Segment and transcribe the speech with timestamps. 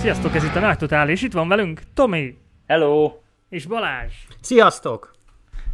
[0.00, 3.12] Sziasztok, ez itt a Nagy Totál, és itt van velünk Tomi Hello!
[3.48, 5.14] és Balázs, Sziasztok!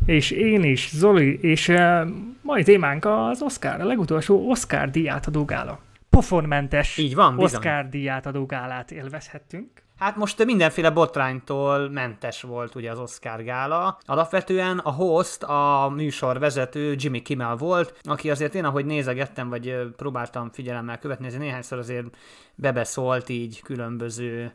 [0.07, 2.09] és én is, Zoli, és uh,
[2.43, 5.81] mai témánk az Oscar, a legutolsó Oscar díjátadó gála.
[6.11, 7.59] Pofonmentes Így van, bizony.
[7.59, 9.71] Oscar díjátadó gálát élvezhettünk.
[9.99, 13.99] Hát most mindenféle botránytól mentes volt ugye az Oscar gála.
[14.05, 19.77] Alapvetően a host, a műsor vezető Jimmy Kimmel volt, aki azért én, ahogy nézegettem, vagy
[19.96, 22.07] próbáltam figyelemmel követni, azért néhányszor azért
[22.54, 24.53] bebeszólt így különböző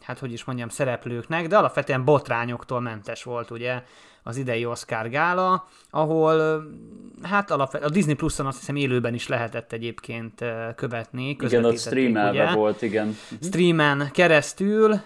[0.00, 3.82] hát hogy is mondjam, szereplőknek, de alapvetően botrányoktól mentes volt ugye
[4.22, 6.64] az idei Oscar gála, ahol
[7.22, 11.22] hát alapvetően a Disney Plus-on azt hiszem élőben is lehetett egyébként követni.
[11.22, 13.16] Igen, ott közvetítették, streamelve ugye volt, igen.
[13.42, 15.00] streamen keresztül.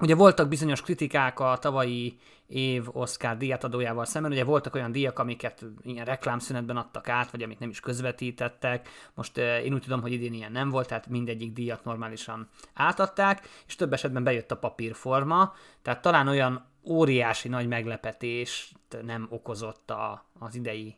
[0.00, 5.64] Ugye voltak bizonyos kritikák a tavalyi év Oscar díjátadójával szemben, ugye voltak olyan díjak, amiket
[5.82, 8.88] ilyen reklámszünetben adtak át, vagy amit nem is közvetítettek.
[9.14, 13.76] Most én úgy tudom, hogy idén ilyen nem volt, tehát mindegyik díjat normálisan átadták, és
[13.76, 20.54] több esetben bejött a papírforma, tehát talán olyan óriási nagy meglepetést nem okozott a, az
[20.54, 20.96] idei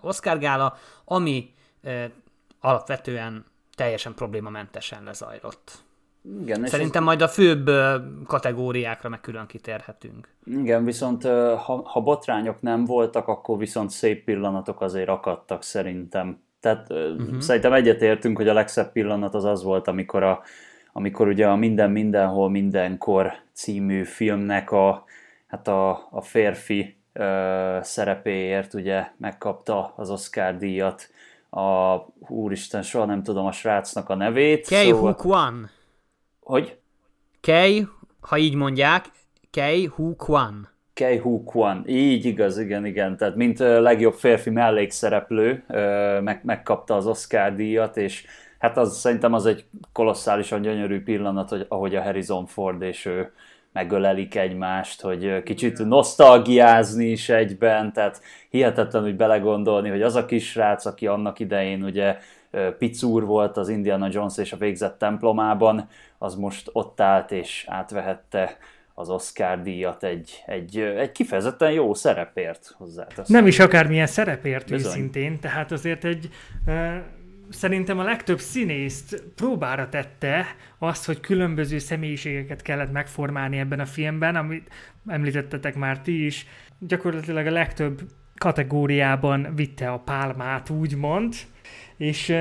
[0.00, 1.54] Oscar gála, ami
[2.60, 5.84] alapvetően teljesen problémamentesen lezajlott.
[6.40, 7.70] Igen, Szerintem majd a főbb
[8.26, 10.28] kategóriákra meg külön kitérhetünk.
[10.44, 16.40] Igen, viszont ha, ha botrányok nem voltak, akkor viszont szép pillanatok azért akadtak szerintem.
[16.60, 17.38] Tehát uh-huh.
[17.38, 20.42] szerintem egyetértünk, hogy a legszebb pillanat az az volt, amikor, a,
[20.92, 25.04] amikor ugye a Minden Mindenhol Mindenkor című filmnek a,
[25.46, 31.10] hát a, a férfi ö, szerepéért ugye megkapta az Oscar díjat
[31.50, 34.66] a, úristen, soha nem tudom a srácnak a nevét.
[34.66, 35.12] Kei szóval...
[35.12, 35.70] Hu Kwan.
[36.42, 36.78] Hogy?
[37.40, 37.86] Kei,
[38.20, 39.04] ha így mondják,
[39.50, 40.68] Kei Hu Kwan.
[40.94, 41.84] Kei Hu Kwan.
[41.86, 43.16] Így igaz, igen, igen.
[43.16, 45.64] Tehát mint legjobb férfi mellékszereplő
[46.22, 48.26] meg, megkapta az Oscar díjat, és
[48.58, 53.32] hát az szerintem az egy kolosszálisan gyönyörű pillanat, hogy ahogy a Harrison Ford és ő
[53.72, 60.84] megölelik egymást, hogy kicsit nosztalgiázni is egyben, tehát hihetetlen úgy belegondolni, hogy az a kisrác,
[60.84, 62.16] aki annak idején ugye
[62.78, 68.56] picúr volt az Indiana Jones és a végzett templomában, az most ott állt és átvehette
[68.94, 73.24] az Oscar díjat egy, egy, egy kifejezetten jó szerepért hozzáteszem.
[73.28, 74.90] Nem is akármilyen szerepért Bizony.
[74.90, 76.28] őszintén, tehát azért egy
[76.66, 76.96] uh,
[77.52, 80.46] szerintem a legtöbb színészt próbára tette
[80.78, 84.70] azt, hogy különböző személyiségeket kellett megformálni ebben a filmben, amit
[85.06, 86.46] említettetek már ti is.
[86.78, 88.00] Gyakorlatilag a legtöbb
[88.36, 91.34] kategóriában vitte a pálmát, úgymond.
[91.96, 92.34] És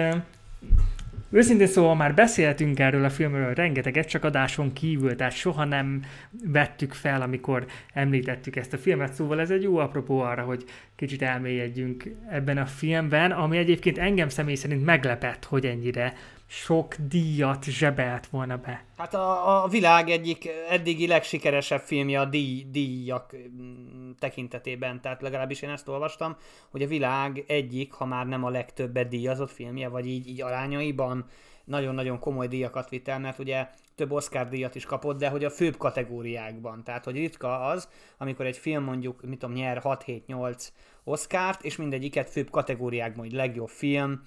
[1.33, 6.03] Őszintén szóval már beszéltünk erről a filmről rengeteget, csak adáson kívül, tehát soha nem
[6.45, 10.63] vettük fel, amikor említettük ezt a filmet, szóval ez egy jó apropó arra, hogy
[10.95, 16.13] kicsit elmélyedjünk ebben a filmben, ami egyébként engem személy szerint meglepett, hogy ennyire
[16.53, 18.83] sok díjat zsebelt volna be.
[18.97, 25.61] Hát a, a világ egyik eddigi legsikeresebb filmje a díj, díjak mm, tekintetében, tehát legalábbis
[25.61, 26.35] én ezt olvastam,
[26.69, 31.25] hogy a világ egyik, ha már nem a legtöbbet díjazott filmje, vagy így, így arányaiban
[31.63, 35.49] nagyon-nagyon komoly díjakat vitt el, mert ugye több Oscar díjat is kapott, de hogy a
[35.49, 36.83] főbb kategóriákban.
[36.83, 40.67] Tehát, hogy ritka az, amikor egy film mondjuk, mit tudom, nyer 6-7-8
[41.03, 44.21] Oscárt, és mindegyiket főbb kategóriákban, hogy legjobb film,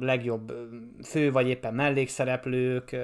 [0.00, 0.52] legjobb
[1.04, 2.96] fő vagy éppen mellékszereplők,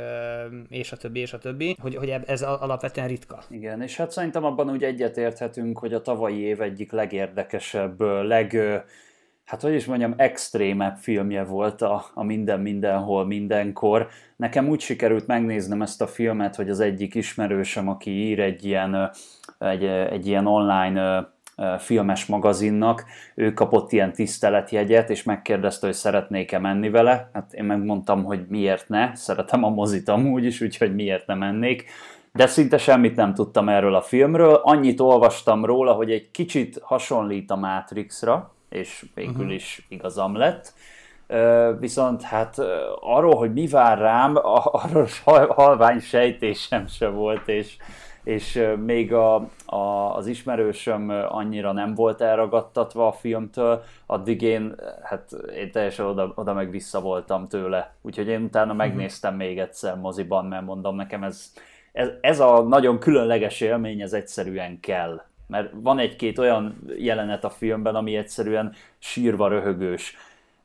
[0.68, 3.42] és a többi, és a többi, hogy, hogy ez alapvetően ritka.
[3.50, 8.56] Igen, és hát szerintem abban úgy egyetérthetünk, hogy a tavalyi év egyik legérdekesebb, leg,
[9.44, 14.08] hát hogy is mondjam, extrémebb filmje volt a, a Minden Mindenhol Mindenkor.
[14.36, 19.10] Nekem úgy sikerült megnéznem ezt a filmet, hogy az egyik ismerősöm, aki ír egy ilyen,
[19.58, 21.28] egy, egy ilyen online
[21.78, 23.04] filmes magazinnak,
[23.34, 27.30] ő kapott ilyen tiszteletjegyet, és megkérdezte, hogy szeretnék-e menni vele.
[27.32, 31.84] Hát én megmondtam, hogy miért ne, szeretem a mozit amúgy is, úgyhogy miért nem mennék.
[32.32, 34.54] De szinte semmit nem tudtam erről a filmről.
[34.54, 40.72] Annyit olvastam róla, hogy egy kicsit hasonlít a Matrixra, és végül is igazam lett.
[41.78, 42.56] Viszont hát
[43.00, 47.76] arról, hogy mi vár rám, arról hal- halvány sejtésem se volt, és,
[48.28, 49.34] és még a,
[49.66, 56.32] a, az ismerősöm annyira nem volt elragadtatva a filmtől, addig én, hát én teljesen oda,
[56.34, 57.94] oda meg vissza voltam tőle.
[58.02, 61.52] Úgyhogy én utána megnéztem még egyszer moziban, mert mondom, nekem ez,
[61.92, 65.22] ez, ez a nagyon különleges élmény, ez egyszerűen kell.
[65.46, 70.16] Mert van egy-két olyan jelenet a filmben, ami egyszerűen sírva röhögős.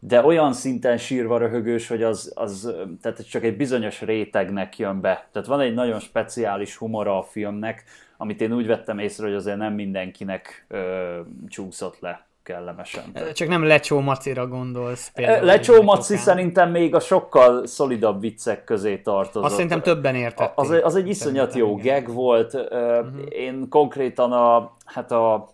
[0.08, 5.28] De olyan szinten sírva röhögős, hogy az, az tehát csak egy bizonyos rétegnek jön be.
[5.32, 7.84] Tehát van egy nagyon speciális humora a filmnek,
[8.18, 12.26] amit én úgy vettem észre, hogy azért nem mindenkinek ö, csúszott le.
[12.44, 13.04] kellemesen.
[13.34, 15.12] Csak nem Lecsó Macira gondolsz.
[15.14, 19.44] Például Lecsó Maci szerintem még a sokkal szolidabb viccek közé tartozott.
[19.44, 20.58] Azt szerintem többen értették.
[20.58, 22.04] Az, az egy iszonyat jó igen.
[22.04, 22.54] gag volt.
[22.54, 23.08] Uh-huh.
[23.30, 25.54] Én konkrétan a, hát a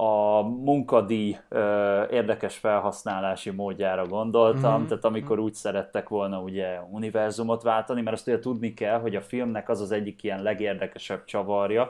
[0.00, 4.86] a munkadíj ö, érdekes felhasználási módjára gondoltam, mm-hmm.
[4.86, 9.20] tehát amikor úgy szerettek volna ugye univerzumot váltani, mert azt ugye tudni kell, hogy a
[9.20, 11.88] filmnek az az egyik ilyen legérdekesebb csavarja,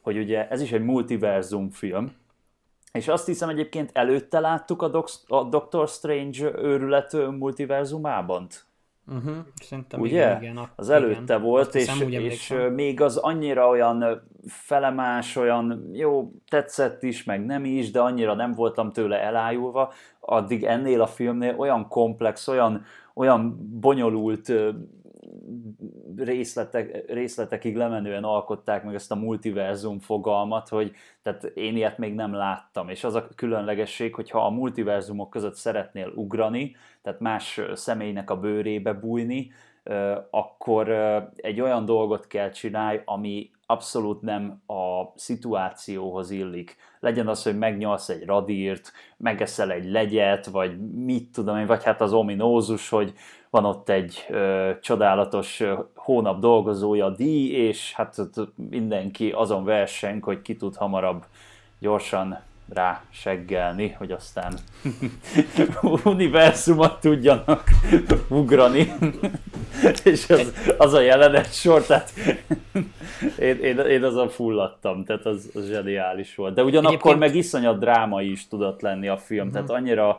[0.00, 2.12] hogy ugye ez is egy multiverzum film,
[2.92, 8.46] és azt hiszem egyébként előtte láttuk a, Doc- a Doctor Strange őrület multiverzumában.
[9.14, 10.26] Uh-huh, szerintem Ugye?
[10.26, 11.42] Igen, igen, az előtte igen.
[11.42, 17.90] volt, és, és még az annyira olyan felemás, olyan jó, tetszett is, meg nem is,
[17.90, 22.84] de annyira nem voltam tőle elájulva, addig ennél a filmnél olyan komplex, olyan,
[23.14, 24.52] olyan bonyolult
[26.16, 30.92] részletek, részletekig lemenően alkották meg ezt a multiverzum fogalmat, hogy
[31.22, 36.12] tehát én ilyet még nem láttam, és az a különlegesség, hogyha a multiverzumok között szeretnél
[36.14, 39.50] ugrani, tehát más személynek a bőrébe bújni,
[40.30, 40.88] akkor
[41.36, 46.76] egy olyan dolgot kell csinálni, ami abszolút nem a szituációhoz illik.
[47.00, 52.00] Legyen az, hogy megnyalsz egy radírt, megeszel egy legyet, vagy mit tudom én, vagy hát
[52.00, 53.12] az ominózus, hogy
[53.50, 58.16] van ott egy ö, csodálatos ö, hónap dolgozója, díj, és hát
[58.70, 61.24] mindenki azon verseng, hogy ki tud hamarabb
[61.78, 62.38] gyorsan
[62.74, 64.54] rá seggelni, hogy aztán
[66.04, 67.70] univerzumot tudjanak
[68.28, 68.92] ugrani.
[70.04, 72.12] és az, az a jelenet sor, tehát
[73.38, 76.54] én, én, én azon fulladtam, tehát az, az zseniális volt.
[76.54, 77.18] De ugyanakkor Egyébként...
[77.18, 79.52] meg iszonyat dráma is tudott lenni a film, uh-huh.
[79.52, 80.18] tehát annyira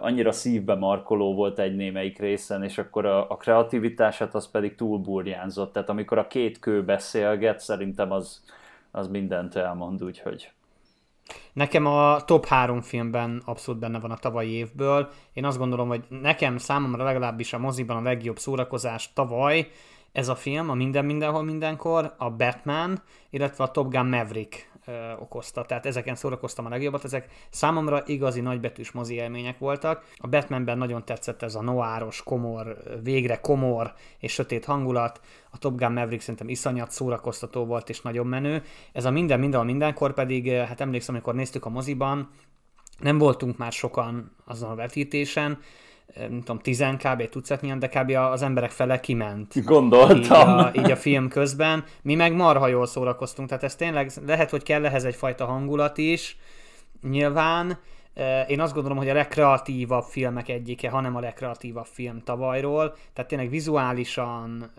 [0.00, 4.98] annyira szívbe markoló volt egy némelyik részen, és akkor a, a kreativitását az pedig túl
[4.98, 5.72] burjánzott.
[5.72, 8.44] Tehát amikor a két kő beszélget, szerintem az,
[8.90, 10.50] az mindent elmond, úgyhogy...
[11.52, 15.08] Nekem a top három filmben abszolút benne van a tavalyi évből.
[15.32, 19.68] Én azt gondolom, hogy nekem számomra legalábbis a moziban a legjobb szórakozás tavaly
[20.12, 25.12] ez a film, a Minden Mindenhol Mindenkor, a Batman, illetve a Top Gun Maverick ö,
[25.18, 25.64] okozta.
[25.64, 30.04] Tehát ezeken szórakoztam a legjobbat, ezek számomra igazi nagybetűs mozi élmények voltak.
[30.16, 35.20] A Batmanben nagyon tetszett ez a noáros, komor, végre komor és sötét hangulat.
[35.50, 38.62] A Top Gun Maverick szerintem iszonyat szórakoztató volt és nagyon menő.
[38.92, 42.30] Ez a minden, mindenhol, mindenkor pedig, hát emlékszem, amikor néztük a moziban,
[42.98, 45.58] nem voltunk már sokan azon a vetítésen,
[46.14, 47.28] nem tudom, 10 kb.
[47.28, 48.10] tucatnyian, de kb.
[48.10, 49.64] az emberek fele kiment.
[49.64, 50.58] Gondoltam.
[50.58, 51.84] Így a, így a film közben.
[52.02, 56.38] Mi meg marha jól szórakoztunk, tehát ez tényleg lehet, hogy kell ehhez egyfajta hangulat is,
[57.02, 57.78] nyilván.
[58.46, 62.94] Én azt gondolom, hogy a legkreatívabb filmek egyike, hanem a legkreatívabb film tavalyról.
[63.12, 64.70] Tehát tényleg vizuálisan...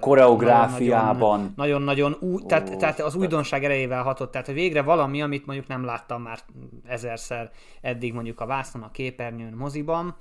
[0.00, 1.52] Koreográfiában.
[1.56, 2.16] Nagyon-nagyon,
[2.46, 4.30] tehát, tehát az újdonság erejével hatott.
[4.30, 6.38] Tehát hogy végre valami, amit mondjuk nem láttam már
[6.86, 7.50] ezerszer
[7.80, 10.16] eddig mondjuk a vászon, a képernyőn, moziban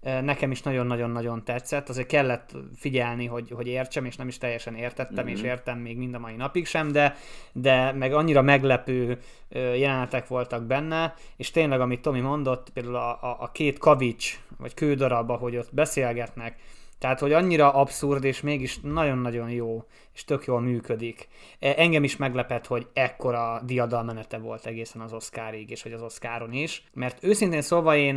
[0.00, 5.24] nekem is nagyon-nagyon-nagyon tetszett, azért kellett figyelni, hogy, hogy értsem, és nem is teljesen értettem,
[5.24, 5.34] mm-hmm.
[5.34, 7.16] és értem még mind a mai napig sem, de,
[7.52, 9.18] de meg annyira meglepő
[9.52, 14.74] jelenetek voltak benne, és tényleg, amit Tomi mondott, például a, a, a két kavics, vagy
[14.74, 16.56] kődarab, ahogy ott beszélgetnek,
[17.00, 19.84] tehát, hogy annyira abszurd, és mégis nagyon-nagyon jó,
[20.20, 21.28] és tök jól működik.
[21.58, 26.52] E, engem is meglepett, hogy ekkora diadalmenete volt egészen az Oscarig, és hogy az Oscaron
[26.52, 28.14] is, mert őszintén szólva én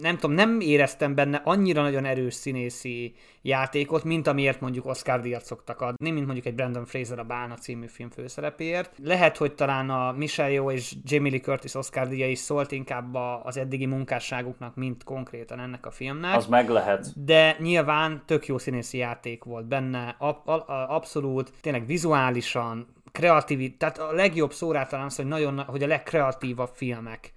[0.00, 5.44] nem tudom, nem éreztem benne annyira nagyon erős színészi játékot, mint amiért mondjuk Oscar díjat
[5.44, 8.92] szoktak adni, mint mondjuk egy Brandon Fraser a Bálna című film főszerepéért.
[9.02, 13.14] Lehet, hogy talán a Michelle Yeoh és Jamie Lee Curtis Oscar díja is szólt inkább
[13.42, 16.36] az eddigi munkásságuknak, mint konkrétan ennek a filmnek.
[16.36, 17.24] Az meg lehet.
[17.24, 21.15] De nyilván tök jó színészi játék volt benne, ab, ab, abszolút,
[21.60, 27.32] tényleg vizuálisan, kreatív, tehát a legjobb szórá talán az, hogy, nagyon, hogy a legkreatívabb filmek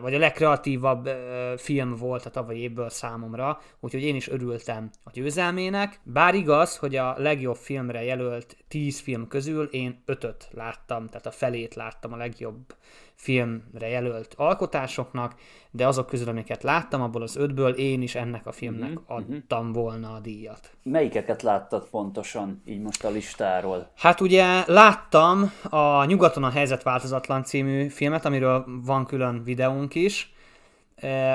[0.00, 1.10] vagy a legkreatívabb
[1.56, 6.00] film volt a tavalyi évből számomra, úgyhogy én is örültem a győzelmének.
[6.02, 11.30] Bár igaz, hogy a legjobb filmre jelölt 10 film közül én 5-öt láttam, tehát a
[11.30, 12.74] felét láttam a legjobb
[13.22, 15.34] filmre jelölt alkotásoknak,
[15.70, 19.72] de azok közül, amiket láttam, abból az ötből én is ennek a filmnek uh-huh, adtam
[19.72, 20.70] volna a díjat.
[20.82, 23.90] Melyikeket láttad pontosan így most a listáról?
[23.96, 30.32] Hát ugye láttam a Nyugaton a helyzet változatlan című filmet, amiről van külön videónk is,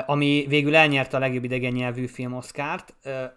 [0.06, 2.94] ami végül elnyerte a legjobb idegen nyelvű film Oscárt.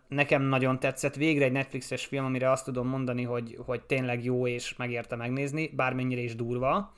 [0.07, 1.15] Nekem nagyon tetszett.
[1.15, 5.71] Végre egy Netflixes film, amire azt tudom mondani, hogy, hogy tényleg jó és megérte megnézni,
[5.75, 6.93] bármennyire is durva.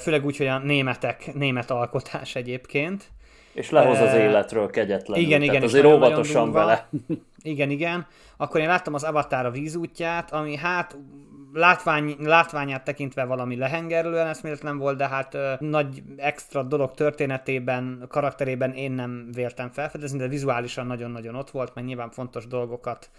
[0.00, 3.10] Főleg úgy, hogy a németek, német alkotás egyébként.
[3.52, 5.24] És lehoz az életről kegyetlenül.
[5.24, 5.62] Igen, igen.
[5.62, 6.88] azért óvatosan vele.
[7.42, 8.06] Igen, igen.
[8.36, 10.96] Akkor én láttam az Avatar a vízútját, ami hát
[11.52, 18.72] látvány, látványát tekintve valami lehengerlően eszméletlen volt, de hát ö, nagy extra dolog történetében, karakterében
[18.72, 23.10] én nem véltem felfedezni, de vizuálisan nagyon-nagyon ott volt, mert nyilván fontos dolgokat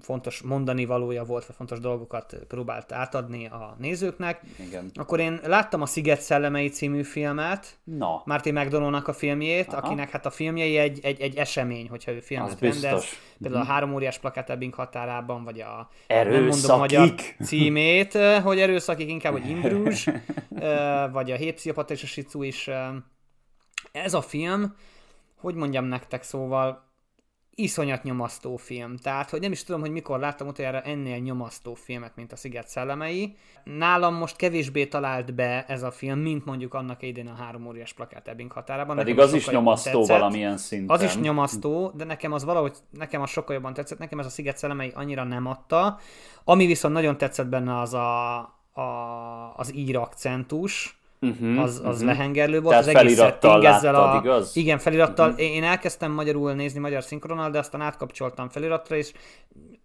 [0.00, 4.40] fontos mondani valója volt, vagy fontos dolgokat próbált átadni a nézőknek.
[4.66, 4.90] Igen.
[4.94, 8.22] Akkor én láttam a Sziget szellemei című filmet, Na.
[8.24, 9.76] Martin McDonaldnak a filmjét, Aha.
[9.76, 13.04] akinek hát a filmjei egy, egy, egy esemény, hogyha ő filmet rendez.
[13.38, 13.72] Például a mhm.
[13.72, 16.40] három óriás plakát Ebbing határában, vagy a erőszakik.
[16.40, 18.12] nem mondom a magyar címét,
[18.42, 20.08] hogy erőszakik inkább, hogy Imbrúzs,
[21.12, 22.70] vagy a Hét Pszichopata és a Sicu is.
[23.92, 24.74] Ez a film,
[25.36, 26.90] hogy mondjam nektek, szóval
[27.54, 28.96] iszonyat nyomasztó film.
[28.96, 32.68] Tehát, hogy nem is tudom, hogy mikor láttam utoljára ennél nyomasztó filmet, mint a Sziget
[32.68, 33.36] szellemei.
[33.64, 37.92] Nálam most kevésbé talált be ez a film, mint mondjuk annak idén a három óriás
[37.92, 38.96] plakát Ebbing határában.
[38.96, 40.18] Pedig nekem az is nyomasztó tetszett.
[40.18, 40.96] valamilyen szinten.
[40.96, 43.98] Az is nyomasztó, de nekem az valahogy, nekem az sokkal jobban tetszett.
[43.98, 45.98] Nekem ez a Sziget szellemei annyira nem adta.
[46.44, 48.38] Ami viszont nagyon tetszett benne az a,
[48.72, 48.92] a
[49.56, 52.04] az ír akcentus, uh-huh, az, az uh-huh.
[52.04, 52.68] lehengerlő volt.
[52.68, 54.20] Tehát az egész felirattal láttad, a...
[54.22, 54.56] igaz?
[54.56, 55.30] Igen, felirattal.
[55.30, 55.44] Uh-huh.
[55.44, 59.12] Én elkezdtem magyarul nézni magyar szinkronnal, de aztán átkapcsoltam feliratra, és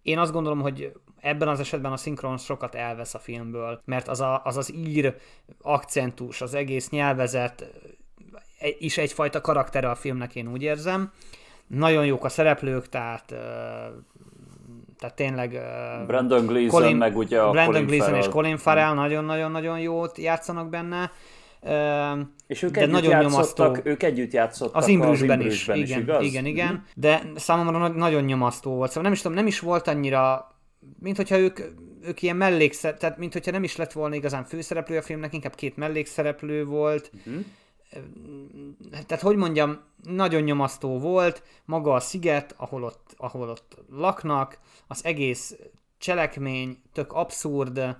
[0.02, 4.20] én azt gondolom, hogy ebben az esetben a szinkron sokat elvesz a filmből, mert az
[4.20, 5.14] a, az, az ír
[5.62, 7.70] akcentus, az egész nyelvezet
[8.78, 11.12] is egyfajta karaktere a filmnek, én úgy érzem.
[11.66, 13.34] Nagyon jók a szereplők, tehát
[14.98, 15.60] tehát tényleg...
[16.06, 18.18] Brandon Gleeson, Colin, meg ugye a Brandon Colin Farrell.
[18.18, 21.10] és Colin Farrell nagyon-nagyon-nagyon jót játszanak benne.
[22.46, 23.76] És ők de együtt nagyon nyomasztó.
[23.82, 26.24] Ők együtt játszottak az Imbrüsben is, is, igen, igaz?
[26.24, 26.72] igen, igen.
[26.72, 26.76] Mm.
[26.94, 28.88] De számomra nagyon nyomasztó volt.
[28.88, 30.54] Szóval nem is tudom, nem is volt annyira,
[31.00, 31.60] mint hogyha ők,
[32.02, 35.54] ők ilyen mellékszereplő, tehát mint hogyha nem is lett volna igazán főszereplő a filmnek, inkább
[35.54, 37.10] két mellékszereplő volt.
[37.28, 37.40] Mm-hmm.
[39.06, 45.04] Tehát, hogy mondjam, nagyon nyomasztó volt, maga a sziget, ahol ott, ahol ott laknak, az
[45.04, 45.58] egész
[45.98, 47.96] cselekmény tök abszurd,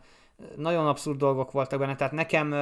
[0.57, 2.55] nagyon abszurd dolgok voltak benne, tehát nekem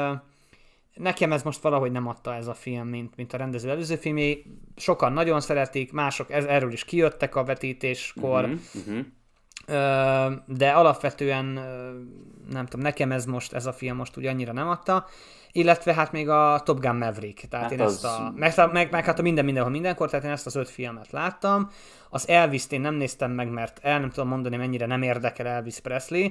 [0.97, 4.45] nekem ez most valahogy nem adta ez a film, mint, mint a rendező előző filmjé.
[4.77, 10.35] Sokan nagyon szeretik, mások ez, erről is kijöttek a vetítéskor, uh-huh, uh-huh.
[10.47, 11.45] de alapvetően
[12.51, 15.07] nem tudom, nekem ez most, ez a film most úgy annyira nem adta
[15.57, 17.93] illetve hát még a Top Gun Maverick, tehát hát én az...
[17.93, 20.71] ezt a, meg, meg, meg hát a minden mindenhol mindenkor, tehát én ezt az öt
[20.71, 21.71] filmet láttam,
[22.11, 25.81] az Elvis-t én nem néztem meg, mert el nem tudom mondani, mennyire nem érdekel Elvis
[25.81, 26.29] Presley,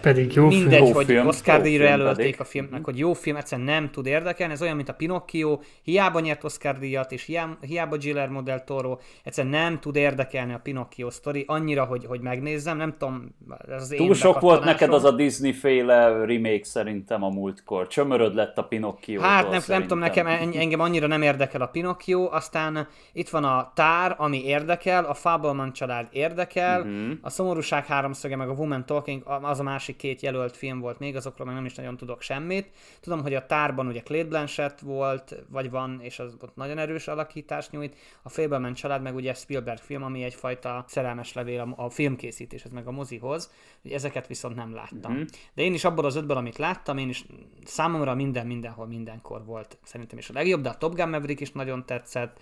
[0.00, 0.92] pedig jó Mindegy, film.
[0.92, 4.52] hogy film, Oscar díjra jelölték a filmnek, hogy jó film, egyszerűen nem tud érdekelni.
[4.52, 9.52] Ez olyan, mint a Pinocchio, hiába nyert Oscar díjat, és hiába Guillermo del Toro, egyszerűen
[9.62, 13.34] nem tud érdekelni a Pinocchio sztori, annyira, hogy, hogy megnézzem, nem tudom,
[13.68, 17.86] ez az Túl sok volt neked az a Disney féle remake szerintem a múltkor.
[17.86, 19.20] Csömöröd lett a Pinocchio.
[19.20, 23.72] Hát nem, nem tudom, nekem engem annyira nem érdekel a Pinocchio, aztán itt van a
[23.74, 27.10] Tár, ami érdekel, a Fableman család érdekel, uh-huh.
[27.20, 31.16] a Szomorúság háromszöge, meg a Woman Talking, az a másik két jelölt film volt még,
[31.16, 32.70] azokról meg nem is nagyon tudok semmit.
[33.00, 37.08] Tudom, hogy a tárban ugye Clay Blanchett volt, vagy van, és az ott nagyon erős
[37.08, 37.96] alakítást nyújt.
[38.22, 42.86] A Fableman család meg ugye Spielberg film, ami egyfajta szerelmes levél a, a filmkészítéshez, meg
[42.86, 43.50] a mozihoz.
[43.90, 45.12] Ezeket viszont nem láttam.
[45.12, 45.26] Uh-huh.
[45.54, 47.24] De én is abból az ötből, amit láttam, én is
[47.64, 51.52] számomra minden, mindenhol, mindenkor volt szerintem is a legjobb, de a Top Gun Maverick is
[51.52, 52.40] nagyon tetszett.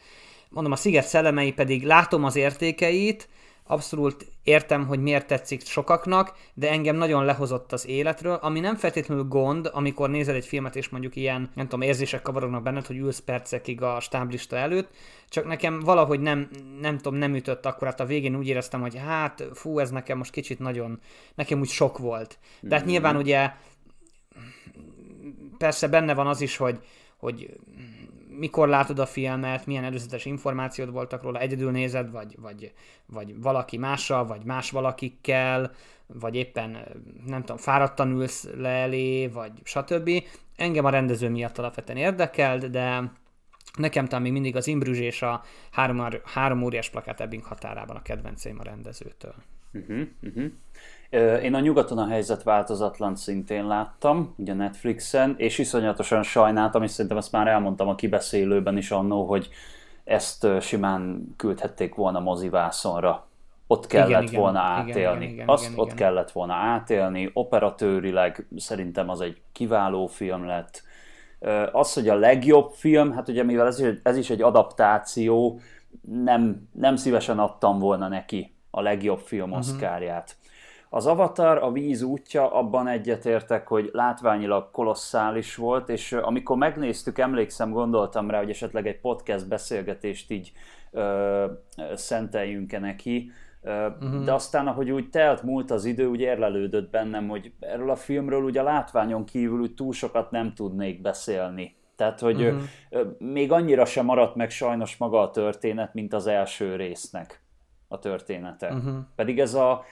[0.51, 3.29] Mondom, a Sziget szellemei pedig látom az értékeit,
[3.71, 9.25] abszolút értem, hogy miért tetszik sokaknak, de engem nagyon lehozott az életről, ami nem feltétlenül
[9.25, 13.19] gond, amikor nézel egy filmet, és mondjuk ilyen, nem tudom, érzések kavarognak benned, hogy ülsz
[13.19, 14.91] percekig a stáblista előtt,
[15.29, 16.49] csak nekem valahogy nem,
[16.81, 20.19] nem tudom, nem ütött akkor, hát a végén úgy éreztem, hogy hát, fú, ez nekem
[20.19, 21.01] most kicsit nagyon,
[21.35, 22.39] nekem úgy sok volt.
[22.61, 23.51] De hát nyilván ugye
[25.59, 26.79] persze benne van az is, hogy,
[27.17, 27.57] hogy
[28.39, 32.73] mikor látod a filmet, milyen előzetes információd voltak róla, egyedül nézed, vagy, vagy,
[33.07, 35.73] vagy valaki mással, vagy más valakikkel,
[36.07, 36.79] vagy éppen
[37.27, 40.11] nem tudom, fáradtan ülsz le elé, vagy stb.
[40.57, 43.13] Engem a rendező miatt alapvetően érdekelt, de
[43.77, 48.03] nekem talán még mindig az Imbrüzs és a három, három óriás plakát Ebbing határában a
[48.03, 49.35] kedvenceim a rendezőtől.
[49.73, 50.53] Uh-huh, uh-huh.
[51.43, 57.17] Én a nyugaton a helyzet változatlan szintén láttam, ugye Netflixen, és iszonyatosan sajnáltam, és szerintem
[57.17, 59.49] ezt már elmondtam a kibeszélőben is annó, hogy
[60.05, 63.27] ezt simán küldhették volna mozivászonra.
[63.67, 65.25] Ott kellett igen, volna igen, átélni.
[65.25, 65.97] Igen, igen, Azt igen, ott igen.
[65.97, 67.31] kellett volna átélni.
[67.33, 70.83] Operatőrileg szerintem az egy kiváló film lett.
[71.73, 75.61] Az, hogy a legjobb film, hát ugye mivel ez is, ez is egy adaptáció,
[76.25, 79.65] nem, nem szívesen adtam volna neki a legjobb film uh-huh.
[80.91, 87.71] Az Avatar, a víz útja, abban egyetértek, hogy látványilag kolosszális volt, és amikor megnéztük, emlékszem,
[87.71, 90.53] gondoltam rá, hogy esetleg egy podcast beszélgetést így
[90.91, 91.45] ö,
[91.95, 93.31] szenteljünk-e neki,
[93.63, 94.25] Uh-huh.
[94.25, 98.43] De aztán, ahogy úgy telt múlt az idő, úgy érlelődött bennem, hogy erről a filmről
[98.43, 101.77] ugye a látványon kívül úgy túl sokat nem tudnék beszélni.
[101.97, 102.63] Tehát, hogy uh-huh.
[103.19, 107.43] még annyira sem maradt meg sajnos maga a történet, mint az első résznek
[107.89, 108.69] a története.
[108.69, 108.95] Uh-huh.
[109.17, 109.85] Pedig ez a,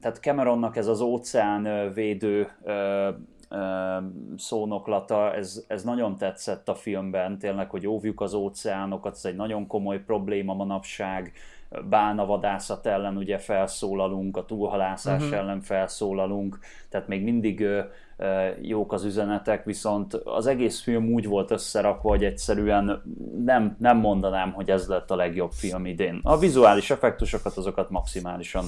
[0.00, 2.50] tehát Cameronnak ez az óceán védő
[4.36, 9.66] szónoklata, ez, ez nagyon tetszett a filmben, tényleg, hogy óvjuk az óceánokat, ez egy nagyon
[9.66, 11.32] komoly probléma manapság,
[11.88, 15.38] bálnavadászat ellen ugye felszólalunk, a túlhalászás uh-huh.
[15.38, 17.66] ellen felszólalunk, tehát még mindig
[18.60, 23.02] jók az üzenetek, viszont az egész film úgy volt összerakva, hogy egyszerűen
[23.44, 26.20] nem, nem mondanám, hogy ez lett a legjobb film idén.
[26.22, 28.64] A vizuális effektusokat, azokat maximálisan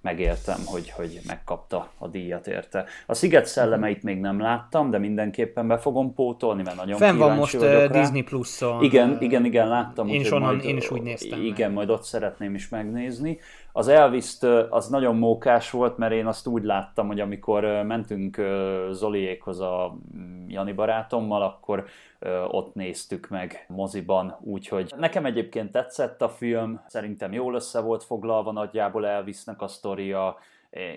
[0.00, 2.84] megértem, hogy, hogy megkapta a díjat érte.
[3.06, 7.36] A Sziget szellemeit még nem láttam, de mindenképpen be fogom pótolni, mert nagyon Fenn van
[7.36, 8.82] most uh, Disney Plus-on.
[8.82, 10.08] Igen, igen, igen, láttam.
[10.08, 11.42] Én is, onnan, majd, én is úgy néztem.
[11.42, 11.76] Igen, meg.
[11.76, 13.38] majd ott szeretném is megnézni.
[13.78, 14.36] Az elvis
[14.70, 18.40] az nagyon mókás volt, mert én azt úgy láttam, hogy amikor mentünk
[18.90, 21.84] Zoliékhoz a mm, Jani barátommal, akkor
[22.48, 28.52] ott néztük meg moziban, úgyhogy nekem egyébként tetszett a film, szerintem jól össze volt foglalva
[28.52, 30.36] nagyjából Elvisnek a sztoria,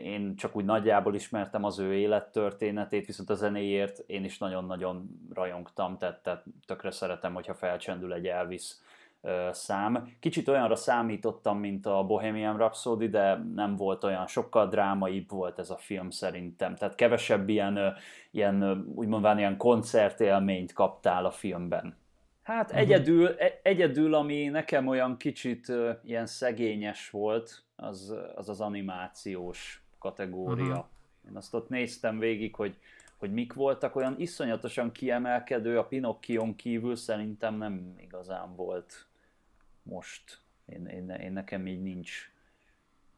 [0.04, 5.98] én csak úgy nagyjából ismertem az ő élettörténetét, viszont a zenéért én is nagyon-nagyon rajongtam,
[5.98, 8.74] tehát, tehát tökre szeretem, hogyha felcsendül egy Elvis
[9.52, 10.08] szám.
[10.20, 15.70] Kicsit olyanra számítottam, mint a Bohemian Rhapsody, de nem volt olyan, sokkal drámaibb volt ez
[15.70, 16.76] a film szerintem.
[16.76, 17.94] Tehát kevesebb ilyen,
[18.32, 22.00] ilyen úgymond ilyen koncertélményt kaptál a filmben.
[22.44, 22.80] Hát uh-huh.
[22.80, 25.72] egyedül, e, egyedül, ami nekem olyan kicsit
[26.04, 30.66] ilyen szegényes volt, az az, az animációs kategória.
[30.66, 30.86] Uh-huh.
[31.30, 32.78] Én azt ott néztem végig, hogy
[33.22, 39.06] hogy mik voltak olyan iszonyatosan kiemelkedő, a Pinocchion kívül szerintem nem igazán volt
[39.84, 40.40] most.
[40.66, 42.32] Én, én, én nekem így nincs,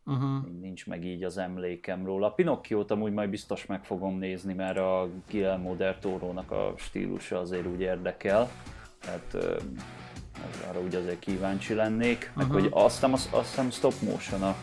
[0.05, 0.47] uh-huh.
[0.47, 2.27] így nincs meg így az emlékem róla.
[2.27, 7.39] A Pinocchiót amúgy majd biztos meg fogom nézni, mert a Guillermo del Toro-nak a stílusa
[7.39, 8.49] azért úgy érdekel.
[8.99, 12.31] Tehát az, arra úgy azért kíváncsi lennék.
[12.35, 12.61] Meg uh-huh.
[12.61, 14.55] hogy azt hiszem, azt, hiszem stop motion a,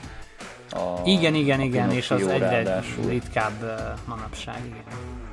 [0.71, 3.63] a Igen, igen, a igen, és az egyre ritkább
[4.07, 5.29] manapság, igen.